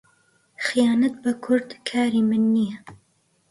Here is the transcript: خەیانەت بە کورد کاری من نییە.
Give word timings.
خەیانەت 0.65 1.15
بە 1.23 1.31
کورد 1.43 1.69
کاری 1.89 2.21
من 2.29 2.43
نییە. 2.53 2.77